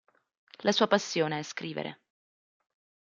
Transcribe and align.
La 0.61 0.71
sua 0.71 0.87
passione 0.87 1.37
è 1.37 1.43
scrivere. 1.43 1.99